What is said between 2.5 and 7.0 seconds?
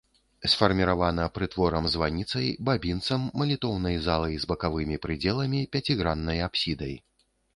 бабінцам, малітоўнай залай з бакавымі прыдзеламі, пяціграннай апсідай.